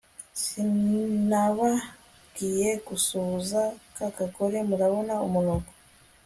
[0.43, 3.61] sinababwiye gusuhuza
[3.95, 5.71] kakagore murabona umunuko